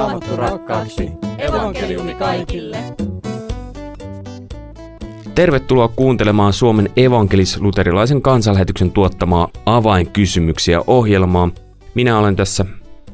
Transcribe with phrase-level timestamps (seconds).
[0.00, 1.10] Raamattu rakkaaksi.
[1.38, 2.76] Evankeliumi kaikille.
[5.34, 11.50] Tervetuloa kuuntelemaan Suomen evankelis-luterilaisen kansanlähetyksen tuottamaa avainkysymyksiä ohjelmaa.
[11.94, 12.66] Minä olen tässä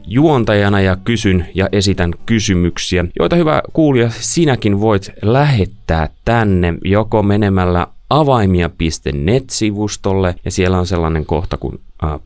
[0.07, 7.87] juontajana ja kysyn ja esitän kysymyksiä, joita hyvä kuulija sinäkin voit lähettää tänne joko menemällä
[8.11, 11.81] avaimia.net-sivustolle ja siellä on sellainen kohta kuin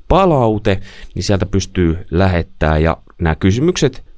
[0.08, 0.80] palaute,
[1.14, 4.09] niin sieltä pystyy lähettää ja nämä kysymykset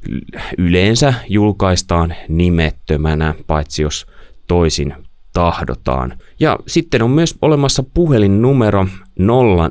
[0.59, 4.07] yleensä julkaistaan nimettömänä, paitsi jos
[4.49, 4.95] toisin
[5.33, 6.19] tahdotaan.
[6.41, 8.87] Ja sitten on myös olemassa puhelinnumero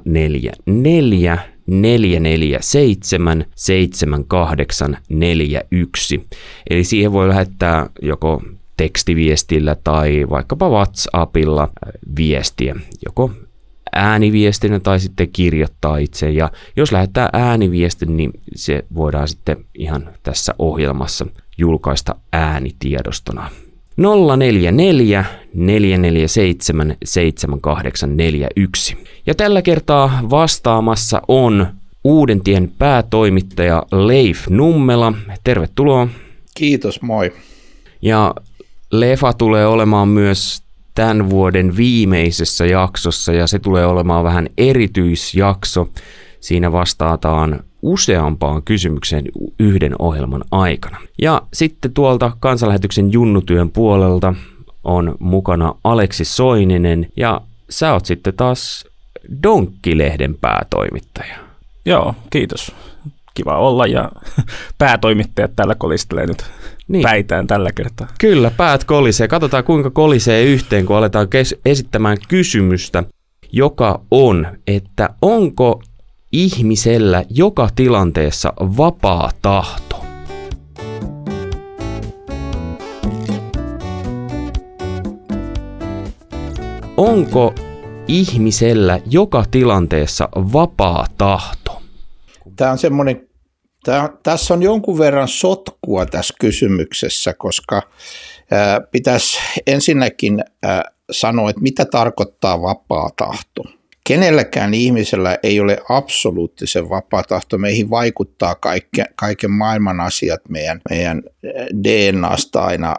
[0.05, 6.27] 044 447 7841.
[6.69, 8.43] Eli siihen voi lähettää joko
[8.77, 11.69] tekstiviestillä tai vaikkapa WhatsAppilla
[12.17, 13.31] viestiä, joko
[13.95, 16.29] ääniviestinä tai sitten kirjoittaa itse.
[16.29, 21.25] Ja jos lähettää ääniviestin, niin se voidaan sitten ihan tässä ohjelmassa
[21.57, 23.49] julkaista äänitiedostona.
[23.97, 28.97] 044 447 7841.
[29.25, 31.67] Ja tällä kertaa vastaamassa on
[32.03, 35.13] Uudentien päätoimittaja Leif Nummela.
[35.43, 36.07] Tervetuloa.
[36.55, 37.33] Kiitos, moi.
[38.01, 38.35] Ja
[38.91, 45.89] Lefa tulee olemaan myös tämän vuoden viimeisessä jaksossa ja se tulee olemaan vähän erityisjakso.
[46.39, 49.25] Siinä vastaataan useampaan kysymykseen
[49.59, 50.97] yhden ohjelman aikana.
[51.21, 54.33] Ja sitten tuolta kansanlähetyksen junnutyön puolelta
[54.83, 58.85] on mukana Aleksi Soininen ja sä oot sitten taas
[59.43, 61.35] Donkkilehden päätoimittaja.
[61.85, 62.75] Joo, kiitos.
[63.33, 64.11] Kiva olla ja
[64.77, 66.43] päätoimittajat täällä kolistelee nyt
[66.91, 67.03] niin.
[67.03, 68.07] päitään tällä kertaa.
[68.19, 69.27] Kyllä, päät kolisee.
[69.27, 73.03] Katsotaan kuinka kolisee yhteen, kun aletaan kes- esittämään kysymystä,
[73.51, 75.81] joka on, että onko
[76.31, 80.05] ihmisellä joka tilanteessa vapaa tahto?
[86.97, 87.53] Onko
[88.07, 91.81] ihmisellä joka tilanteessa vapaa tahto?
[92.55, 93.30] Tämä on semmoinen
[93.83, 97.81] Tämä, tässä on jonkun verran sotkua tässä kysymyksessä, koska
[98.51, 103.63] ää, pitäisi ensinnäkin ää, sanoa, että mitä tarkoittaa vapaa tahto.
[104.07, 107.57] Kenelläkään ihmisellä ei ole absoluuttisen vapaa tahto.
[107.57, 111.23] Meihin vaikuttaa kaikke, kaiken maailman asiat meidän, meidän
[111.83, 112.95] DNAsta aina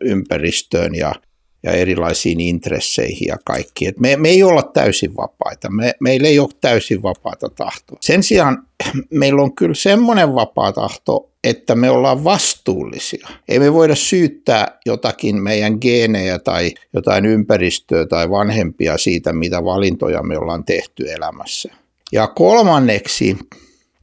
[0.00, 1.12] ympäristöön ja
[1.62, 3.86] ja erilaisiin intresseihin ja kaikki.
[3.86, 7.98] Et me, me ei olla täysin vapaita, me, meillä ei ole täysin vapaata tahtoa.
[8.00, 8.66] Sen sijaan
[9.10, 13.28] meillä on kyllä semmoinen vapaa tahto, että me ollaan vastuullisia.
[13.48, 20.22] Ei me voida syyttää jotakin meidän geenejä tai jotain ympäristöä tai vanhempia siitä, mitä valintoja
[20.22, 21.72] me ollaan tehty elämässä.
[22.12, 23.36] Ja kolmanneksi,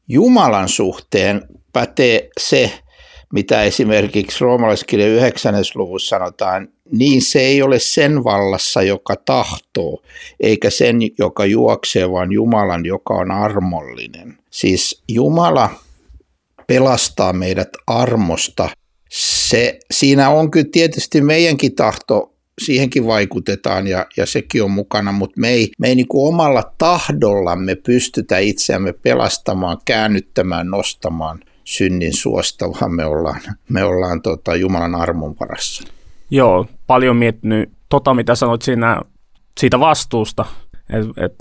[0.08, 1.42] Jumalan suhteen
[1.72, 2.72] pätee se,
[3.32, 5.54] mitä esimerkiksi roomalaiskirjan 9.
[5.74, 10.02] luvussa sanotaan, niin se ei ole sen vallassa, joka tahtoo,
[10.40, 14.38] eikä sen, joka juoksee, vaan Jumalan, joka on armollinen.
[14.50, 15.70] Siis Jumala
[16.66, 18.68] pelastaa meidät armosta.
[19.10, 25.40] Se, siinä on kyllä tietysti meidänkin tahto, siihenkin vaikutetaan ja, ja sekin on mukana, mutta
[25.40, 32.66] me ei, me ei niin kuin omalla tahdollamme pystytä itseämme pelastamaan, käännyttämään, nostamaan– synnin suosta,
[32.66, 35.84] vaan me ollaan, me ollaan tota Jumalan armon varassa.
[36.30, 39.00] Joo, paljon miettinyt tota, mitä sanoit siinä,
[39.60, 40.44] siitä vastuusta.
[40.90, 41.34] Et, et,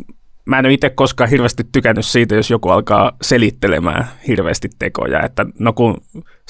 [0.45, 5.45] mä en ole itse koskaan hirveästi tykännyt siitä, jos joku alkaa selittelemään hirveästi tekoja, että
[5.59, 5.97] no kun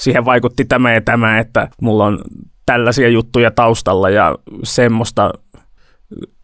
[0.00, 2.20] siihen vaikutti tämä ja tämä, että mulla on
[2.66, 5.32] tällaisia juttuja taustalla ja semmoista,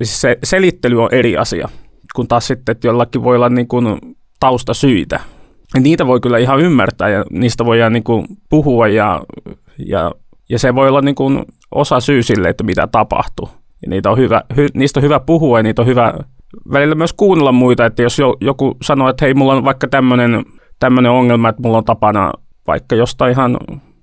[0.02, 1.68] siis se selittely on eri asia,
[2.14, 3.98] kun taas sitten, että jollakin voi olla niin kuin
[4.40, 5.20] taustasyitä,
[5.78, 9.20] niitä voi kyllä ihan ymmärtää ja niistä voidaan niin kuin puhua ja,
[9.86, 10.12] ja,
[10.48, 13.48] ja se voi olla niin kuin osa syy sille, että mitä tapahtuu.
[13.82, 16.14] Ja niitä on hyvä, hy, niistä on hyvä puhua ja niitä on hyvä
[16.72, 21.10] välillä myös kuunnella muita, että jos jo, joku sanoo, että hei, mulla on vaikka tämmöinen
[21.10, 22.32] ongelma, että mulla on tapana
[22.66, 23.56] vaikka jostain ihan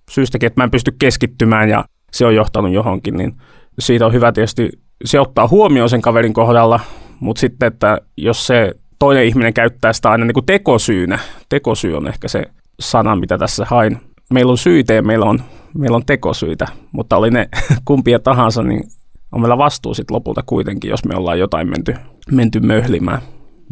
[0.09, 3.33] syystäkin, että mä en pysty keskittymään ja se on johtanut johonkin, niin
[3.79, 4.69] siitä on hyvä tietysti
[5.05, 6.79] se ottaa huomioon sen kaverin kohdalla,
[7.19, 11.19] mutta sitten, että jos se toinen ihminen käyttää sitä aina niin kuin tekosyynä.
[11.49, 12.43] Tekosyy on ehkä se
[12.79, 13.97] sana, mitä tässä hain.
[14.33, 15.41] Meillä on syitä ja meillä on,
[15.77, 17.49] meillä on tekosyitä, mutta oli ne
[17.85, 18.83] kumpia tahansa, niin
[19.31, 21.95] on meillä vastuu sitten lopulta kuitenkin, jos me ollaan jotain menty,
[22.31, 23.21] menty möhlimään.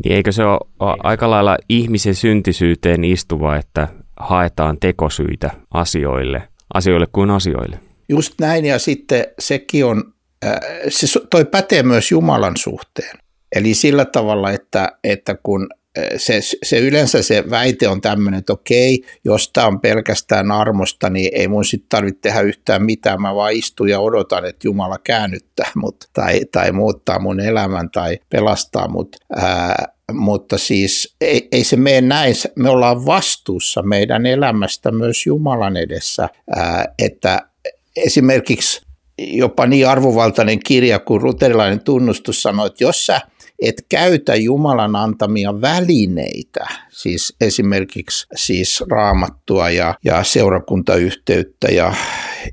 [0.04, 3.88] Niin eikö se ole aika lailla ihmisen syntisyyteen istuva, että
[4.20, 6.44] haetaan tekosyitä asioille,
[6.74, 7.80] asioille kuin asioille?
[8.10, 10.04] Just näin ja sitten sekin on,
[10.46, 13.18] äh, se toi pätee myös Jumalan suhteen.
[13.56, 15.70] Eli sillä tavalla, että, että kun
[16.18, 21.30] se, se yleensä se väite on tämmöinen, että okei, jos tämä on pelkästään armosta, niin
[21.34, 25.72] ei mun sitten tarvitse tehdä yhtään mitään, mä vaan istun ja odotan, että Jumala käännyttää
[25.76, 29.16] mut tai, tai muuttaa mun elämän tai pelastaa mut.
[29.36, 35.78] Ää, mutta siis ei, ei se mene näin, me ollaan vastuussa meidän elämästä myös Jumalan
[35.78, 37.50] edessä, ää, että
[37.96, 38.82] esimerkiksi
[39.18, 43.22] jopa niin arvovaltainen kirja kuin ruterilainen tunnustus sanoo, että jos sä
[43.62, 51.94] et käytä Jumalan antamia välineitä, siis esimerkiksi siis raamattua ja, ja seurakuntayhteyttä ja,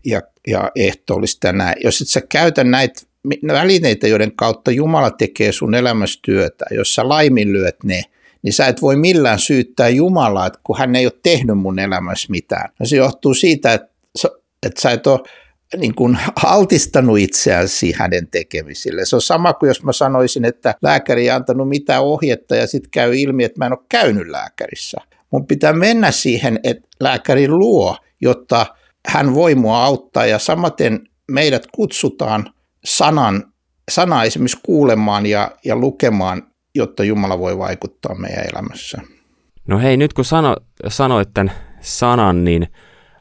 [0.04, 1.76] ja, ja ehtoollista näin.
[1.84, 3.02] Jos et sä käytä näitä
[3.46, 8.02] välineitä, joiden kautta Jumala tekee sun elämässä työtä, jos sä laiminlyöt ne,
[8.42, 12.26] niin sä et voi millään syyttää Jumalaa, että kun hän ei ole tehnyt mun elämässä
[12.30, 12.70] mitään.
[12.78, 13.88] No se johtuu siitä, että,
[14.66, 15.20] että sä et ole
[15.76, 19.04] niin kuin altistanut itseäsi hänen tekemisille.
[19.04, 22.90] Se on sama kuin jos mä sanoisin, että lääkäri ei antanut mitään ohjetta ja sitten
[22.90, 24.98] käy ilmi, että mä en ole käynyt lääkärissä.
[25.30, 28.66] Mun pitää mennä siihen, että lääkäri luo, jotta
[29.06, 32.50] hän voi mua auttaa ja samaten meidät kutsutaan
[32.84, 33.52] sanan,
[33.90, 36.42] sanaa esimerkiksi kuulemaan ja, ja lukemaan,
[36.74, 38.98] jotta Jumala voi vaikuttaa meidän elämässä.
[39.68, 40.56] No hei, nyt kun sano,
[40.88, 42.68] sanoit tämän sanan, niin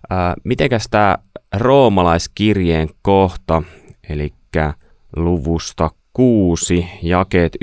[0.09, 1.17] ää, mitenkäs tämä
[1.55, 3.63] roomalaiskirjeen kohta,
[4.09, 4.33] eli
[5.15, 7.57] luvusta 6, jakeet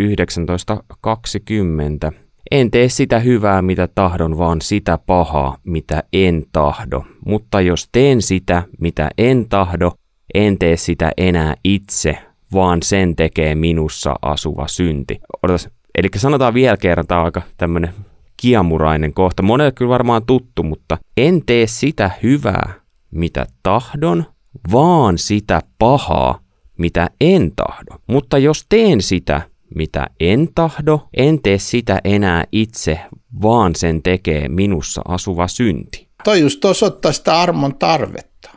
[2.13, 2.13] 19.20.
[2.51, 7.05] En tee sitä hyvää, mitä tahdon, vaan sitä pahaa, mitä en tahdo.
[7.27, 9.93] Mutta jos teen sitä, mitä en tahdo,
[10.35, 12.19] en tee sitä enää itse,
[12.53, 15.21] vaan sen tekee minussa asuva synti.
[15.43, 15.69] Odotas,
[15.99, 17.95] eli sanotaan vielä kerran, tämä on aika tämmöinen
[18.37, 19.43] kiamurainen kohta.
[19.43, 22.73] Monelle kyllä varmaan tuttu, mutta en tee sitä hyvää,
[23.11, 24.25] mitä tahdon,
[24.73, 26.41] vaan sitä pahaa,
[26.79, 27.99] mitä en tahdo.
[28.07, 29.43] Mutta jos teen sitä,
[29.75, 33.01] mitä en tahdo, en tee sitä enää itse,
[33.43, 36.09] vaan sen tekee minussa asuva synti.
[36.25, 38.51] Toi just osoittaa sitä armon tarvetta.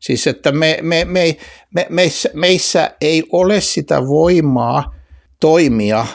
[0.00, 1.36] Siis että me, me, me,
[1.74, 4.94] me, meissä, meissä ei ole sitä voimaa
[5.40, 6.06] toimia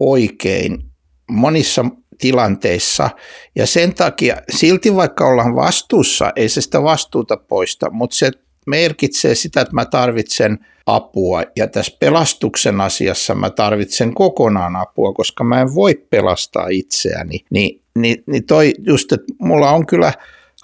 [0.00, 0.84] oikein
[1.30, 1.84] monissa
[2.18, 3.10] tilanteissa.
[3.54, 8.30] Ja sen takia silti vaikka ollaan vastuussa, ei se sitä vastuuta poista, mutta se
[8.66, 15.44] merkitsee sitä, että mä tarvitsen apua ja tässä pelastuksen asiassa mä tarvitsen kokonaan apua, koska
[15.44, 17.44] mä en voi pelastaa itseäni.
[17.50, 20.12] Ni, niin, niin toi just, että mulla on kyllä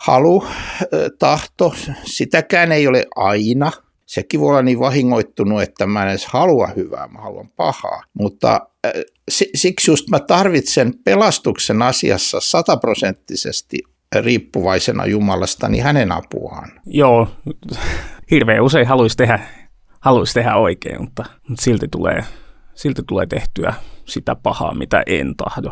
[0.01, 0.47] halu,
[1.19, 1.75] tahto,
[2.05, 3.73] sitäkään ei ole aina.
[4.07, 8.03] Sekin voi olla niin vahingoittunut, että mä en edes halua hyvää, mä haluan pahaa.
[8.15, 8.61] Mutta
[9.55, 13.79] siksi just mä tarvitsen pelastuksen asiassa sataprosenttisesti
[14.21, 16.71] riippuvaisena Jumalasta, niin hänen apuaan.
[16.87, 17.29] Joo,
[18.31, 19.39] hirveän usein haluaisi tehdä,
[20.01, 22.25] haluaisi tehdä oikein, mutta, mutta silti, tulee,
[22.75, 23.75] silti tulee tehtyä
[24.05, 25.71] sitä pahaa, mitä en tahdo.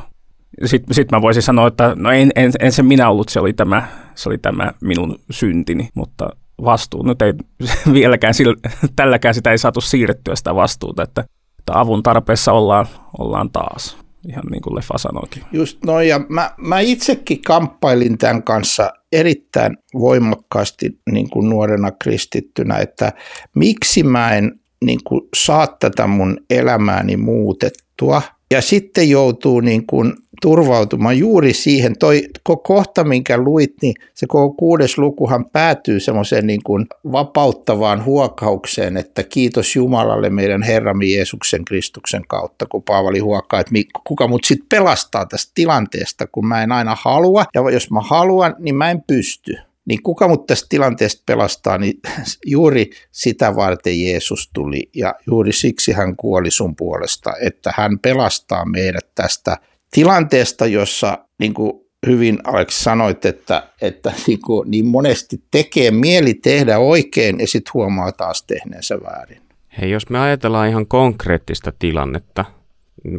[0.64, 3.52] Sitten sit mä voisin sanoa, että no en, en, en se minä ollut, se oli
[3.52, 6.30] tämä, se oli tämä minun syntini, mutta
[6.64, 7.32] vastuu nyt ei
[7.92, 8.54] vieläkään, sillä,
[8.96, 11.24] tälläkään sitä ei saatu siirrettyä sitä vastuuta, että
[11.62, 12.86] että avun tarpeessa ollaan,
[13.18, 13.96] ollaan taas,
[14.28, 15.42] ihan niin kuin Leffa sanoikin.
[15.52, 22.76] Just noin, ja mä, mä itsekin kamppailin tämän kanssa erittäin voimakkaasti niin kuin nuorena kristittynä,
[22.76, 23.12] että
[23.56, 28.22] miksi mä en niin kuin, saa tätä mun elämääni muutettua.
[28.50, 31.98] Ja sitten joutuu niin kuin, turvautumaan juuri siihen.
[31.98, 32.28] Toi
[32.62, 39.22] kohta, minkä luit, niin se koko kuudes lukuhan päätyy semmoiseen niin kuin vapauttavaan huokaukseen, että
[39.22, 43.72] kiitos Jumalalle meidän Herramme Jeesuksen Kristuksen kautta, kun Paavali huokaa, että
[44.06, 48.56] kuka mut sitten pelastaa tästä tilanteesta, kun mä en aina halua, ja jos mä haluan,
[48.58, 49.56] niin mä en pysty.
[49.84, 52.00] Niin kuka mut tästä tilanteesta pelastaa, niin
[52.46, 54.90] juuri sitä varten Jeesus tuli.
[54.94, 59.56] Ja juuri siksi hän kuoli sun puolesta, että hän pelastaa meidät tästä
[59.94, 61.72] tilanteesta, jossa niin kuin
[62.06, 67.70] hyvin Alex sanoit, että, että niin, kuin, niin monesti tekee mieli tehdä oikein ja sitten
[67.74, 69.42] huomaa taas tehneensä väärin.
[69.80, 72.44] Hei, jos me ajatellaan ihan konkreettista tilannetta,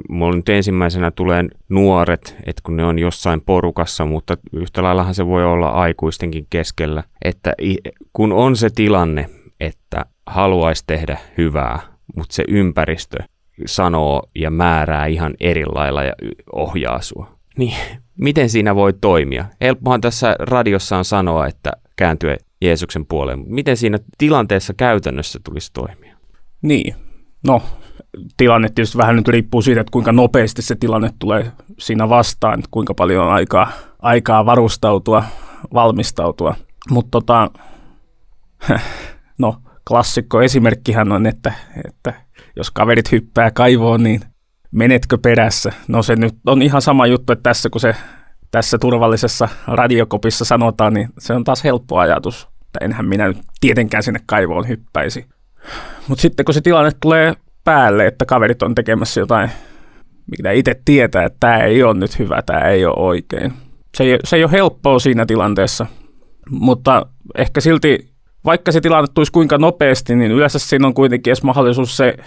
[0.10, 5.28] mulla nyt ensimmäisenä tulee nuoret, että kun ne on jossain porukassa, mutta yhtä laillahan se
[5.28, 7.54] voi olla aikuistenkin keskellä, että
[8.14, 11.80] kun on se tilanne, että haluaisi tehdä hyvää,
[12.16, 13.18] mutta se ympäristö
[13.66, 16.14] sanoo ja määrää ihan eri lailla ja
[16.54, 17.38] ohjaa sua.
[17.58, 17.74] Niin,
[18.18, 19.46] miten siinä voi toimia?
[19.62, 25.74] Helppohan tässä radiossa on sanoa, että kääntyä Jeesuksen puoleen, mutta miten siinä tilanteessa käytännössä tulisi
[25.74, 26.18] toimia?
[26.62, 26.96] Niin,
[27.48, 27.62] no
[28.38, 32.70] tilanne tietysti vähän nyt riippuu siitä, että kuinka nopeasti se tilanne tulee siinä vastaan, että
[32.72, 35.24] kuinka paljon on aikaa, aikaa varustautua,
[35.74, 36.56] valmistautua.
[36.90, 37.52] Mutta tota,
[39.38, 39.56] no
[39.88, 41.54] klassikko esimerkkihän on, että,
[41.88, 42.14] että
[42.56, 44.22] jos kaverit hyppää kaivoon, niin
[44.72, 45.72] menetkö perässä.
[45.88, 47.96] No se nyt on ihan sama juttu, että tässä kun se
[48.52, 52.48] tässä turvallisessa radiokopissa sanotaan, niin se on taas helppo ajatus.
[52.66, 55.26] Että enhän minä nyt tietenkään sinne kaivoon hyppäisi.
[56.08, 59.50] Mutta sitten kun se tilanne tulee päälle, että kaverit on tekemässä jotain,
[60.32, 63.54] mitä itse tietää, että tämä ei ole nyt hyvä, tämä ei ole oikein.
[63.98, 65.86] Se ei, se ei ole helppoa siinä tilanteessa,
[66.50, 67.06] mutta
[67.38, 68.13] ehkä silti,
[68.46, 72.18] vaikka se tilanne tulisi kuinka nopeasti, niin yleensä siinä on kuitenkin edes mahdollisuus se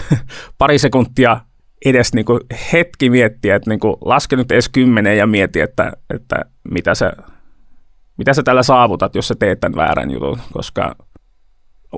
[0.58, 1.40] pari sekuntia
[1.84, 2.40] edes niin kuin
[2.72, 6.36] hetki miettiä, että niin kuin laske nyt edes kymmenen ja mieti, että, että
[6.70, 7.12] mitä, sä,
[8.16, 10.96] mitä sä tällä saavutat, jos sä teet tämän väärän jutun, koska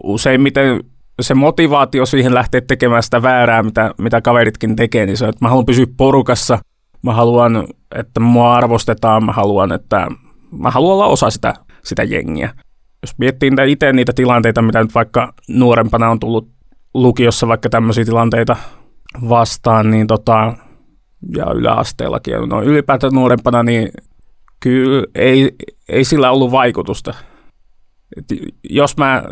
[0.04, 0.80] useimmiten
[1.20, 5.44] se motivaatio siihen lähteä tekemään sitä väärää, mitä, mitä kaveritkin tekee, niin se on, että
[5.44, 6.58] mä haluan pysyä porukassa,
[7.02, 10.06] mä haluan, että mua arvostetaan, mä haluan, että
[10.50, 11.54] mä haluan olla osa sitä,
[11.84, 12.54] sitä jengiä.
[13.02, 16.48] Jos miettii niitä itse niitä tilanteita, mitä nyt vaikka nuorempana on tullut
[16.94, 18.56] lukiossa vaikka tämmöisiä tilanteita
[19.28, 20.54] vastaan, niin tota,
[21.36, 23.88] ja yläasteellakin, no ylipäätään nuorempana, niin
[24.60, 25.54] kyllä ei,
[25.88, 27.14] ei sillä ollut vaikutusta.
[28.16, 28.24] Et
[28.70, 29.22] jos mä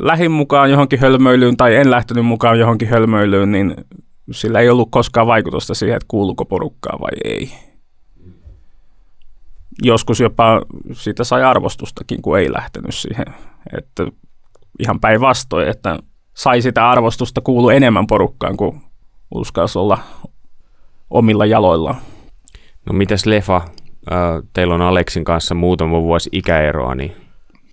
[0.00, 3.74] lähdin mukaan johonkin hölmöilyyn tai en lähtenyt mukaan johonkin hölmöilyyn, niin
[4.30, 7.50] sillä ei ollut koskaan vaikutusta siihen, että kuuluuko porukkaa vai ei.
[9.82, 13.26] Joskus jopa siitä sai arvostustakin, kun ei lähtenyt siihen.
[13.78, 14.06] Että
[14.78, 15.98] ihan päinvastoin, että
[16.34, 18.80] sai sitä arvostusta kuulu enemmän porukkaan, kuin
[19.34, 19.98] uskalsi olla
[21.10, 21.96] omilla jaloillaan.
[22.86, 23.60] No mitäs Lefa,
[24.52, 27.16] teillä on Aleksin kanssa muutama vuosi ikäeroa, niin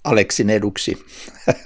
[0.03, 1.05] Aleksin eduksi.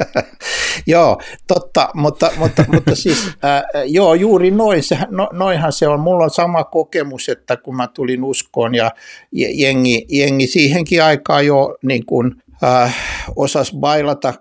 [0.87, 5.99] joo, totta, mutta, mutta, mutta siis ää, joo, juuri noin, se, no, noinhan se on.
[5.99, 8.91] Mulla on sama kokemus, että kun mä tulin uskoon ja
[9.31, 12.91] jengi, jengi siihenkin aikaan jo niin kuin, ää,
[13.35, 14.33] osas bailata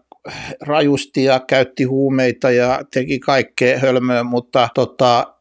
[0.60, 5.34] rajusti ja käytti huumeita ja teki kaikkea hölmöä, mutta tota,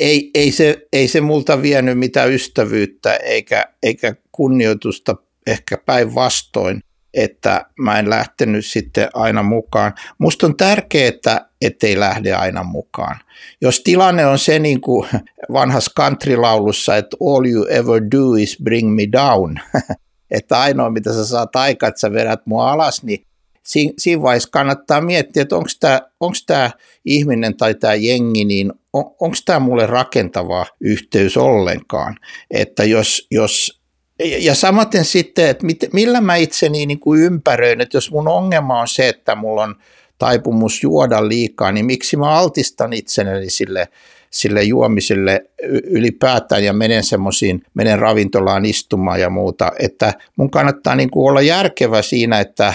[0.00, 6.80] ei, ei, se, ei se multa vienyt mitään ystävyyttä eikä, eikä kunnioitusta ehkä päinvastoin,
[7.14, 9.94] että mä en lähtenyt sitten aina mukaan.
[10.18, 13.16] Musta on tärkeää, ettei lähde aina mukaan.
[13.60, 15.08] Jos tilanne on se niin kuin
[15.52, 19.56] vanhassa country-laulussa, että all you ever do is bring me down,
[20.30, 23.26] että ainoa mitä sä saat aikaa, että sä vedät mua alas, niin
[23.62, 25.56] siinä, siinä vaiheessa kannattaa miettiä, että
[26.20, 26.70] onko tämä
[27.04, 32.16] ihminen tai tämä jengi, niin on, onko tämä mulle rakentava yhteys ollenkaan.
[32.50, 33.81] Että jos, jos
[34.22, 38.80] ja samaten sitten, että mit, millä mä itseni niin kuin ympäröin, että jos mun ongelma
[38.80, 39.74] on se, että mulla on
[40.18, 43.88] taipumus juoda liikaa, niin miksi mä altistan itseni sille
[44.32, 45.44] sille juomiselle
[45.84, 51.40] ylipäätään ja menen semmoisiin, menen ravintolaan istumaan ja muuta, että mun kannattaa niin kuin olla
[51.40, 52.74] järkevä siinä, että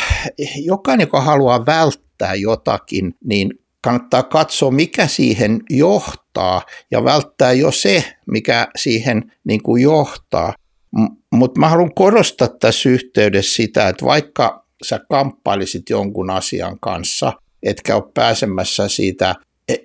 [0.56, 6.62] jokainen, joka haluaa välttää jotakin, niin kannattaa katsoa, mikä siihen johtaa
[6.92, 10.54] ja välttää jo se, mikä siihen niin kuin johtaa.
[11.38, 17.96] Mutta mä haluan korostaa tässä yhteydessä sitä, että vaikka sä kamppailisit jonkun asian kanssa, etkä
[17.96, 19.36] ole pääsemässä siitä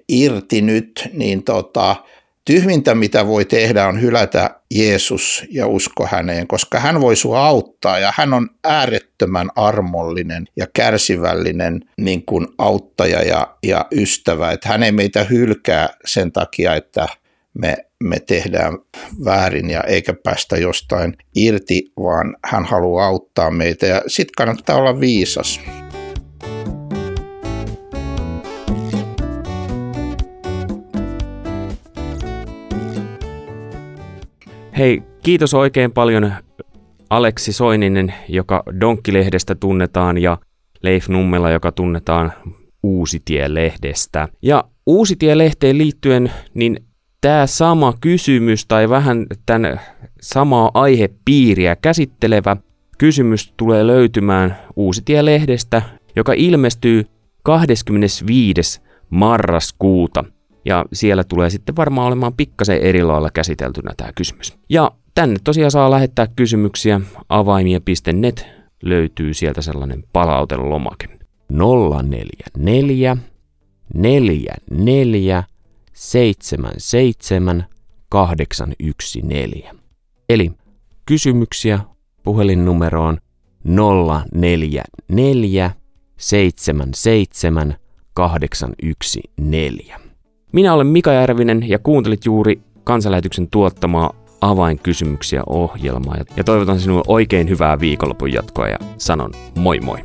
[0.09, 1.97] irti nyt, niin tota,
[2.45, 7.99] tyhmintä mitä voi tehdä on hylätä Jeesus ja usko häneen, koska hän voi sinua auttaa
[7.99, 14.53] ja hän on äärettömän armollinen ja kärsivällinen niin kuin auttaja ja, ja ystävä.
[14.53, 17.09] Että hän ei meitä hylkää sen takia, että
[17.55, 18.79] me, me tehdään
[19.25, 25.01] väärin ja eikä päästä jostain irti, vaan hän haluaa auttaa meitä ja sitten kannattaa olla
[25.01, 25.61] viisas.
[34.79, 36.33] Hei, kiitos oikein paljon
[37.11, 40.39] Aleksi Soininen, joka Donkkilehdestä tunnetaan, ja
[40.83, 42.33] Leif Nummela, joka tunnetaan
[42.83, 44.29] Uusitie-lehdestä.
[44.43, 46.77] Ja Uusitie-lehteen liittyen, niin
[47.23, 49.81] tämä sama kysymys tai vähän tämän
[50.21, 52.57] samaa aihepiiriä käsittelevä
[52.99, 55.83] kysymys tulee löytymään Uusitie-lehdestä,
[56.17, 57.05] joka ilmestyy
[57.43, 58.81] 25.
[59.11, 60.25] marraskuuta
[60.65, 64.59] ja siellä tulee sitten varmaan olemaan pikkasen eri lailla käsiteltynä tämä kysymys.
[64.69, 68.47] Ja tänne tosiaan saa lähettää kysymyksiä avaimia.net
[68.83, 71.09] löytyy sieltä sellainen palautelomake.
[71.49, 73.17] 044
[73.95, 75.45] 44
[76.03, 77.65] 77
[78.09, 79.75] 814.
[80.29, 80.53] Eli
[81.07, 81.79] kysymyksiä
[82.23, 83.19] puhelinnumeroon
[84.33, 85.71] 044
[86.17, 87.75] 77
[88.15, 89.99] 814.
[90.53, 96.17] Minä olen Mika Järvinen ja kuuntelit juuri kansanlähetyksen tuottamaa avainkysymyksiä ohjelmaa.
[96.37, 100.05] Ja toivotan sinulle oikein hyvää viikonlopun jatkoa ja sanon moi moi.